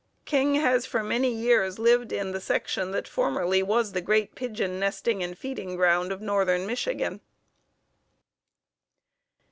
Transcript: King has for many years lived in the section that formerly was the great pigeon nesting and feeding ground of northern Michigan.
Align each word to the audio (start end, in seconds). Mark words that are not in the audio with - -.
King 0.25 0.55
has 0.55 0.87
for 0.87 1.03
many 1.03 1.31
years 1.31 1.77
lived 1.77 2.11
in 2.11 2.31
the 2.31 2.41
section 2.41 2.89
that 2.89 3.07
formerly 3.07 3.61
was 3.61 3.91
the 3.91 4.01
great 4.01 4.33
pigeon 4.33 4.79
nesting 4.79 5.21
and 5.21 5.37
feeding 5.37 5.75
ground 5.75 6.11
of 6.11 6.21
northern 6.21 6.65
Michigan. 6.65 7.21